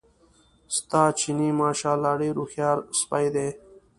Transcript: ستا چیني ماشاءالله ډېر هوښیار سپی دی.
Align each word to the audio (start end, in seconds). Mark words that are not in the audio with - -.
ستا 0.77 1.01
چیني 1.19 1.49
ماشاءالله 1.61 2.13
ډېر 2.21 2.35
هوښیار 2.39 2.77
سپی 2.99 3.25
دی. 3.35 3.47